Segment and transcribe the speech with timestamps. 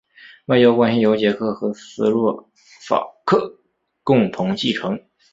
[0.47, 2.49] 外交关系由捷克和斯洛
[2.87, 3.59] 伐克
[4.03, 4.99] 共同继承。